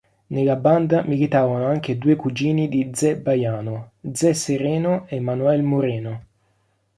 [0.29, 6.25] Nella banda militavano anche due cugini di Zé Baiano: Zé Sereno e Manoel Moreno.